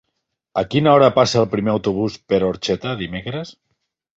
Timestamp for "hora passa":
0.97-1.37